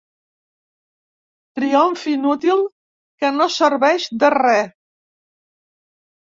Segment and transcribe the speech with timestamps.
[1.59, 2.63] Triomf inútil,
[3.19, 4.57] que no serveix de re.